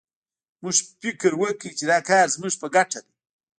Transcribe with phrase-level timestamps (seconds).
[0.63, 3.11] موږ فکر وکړ چې دا کار زموږ په ګټه دی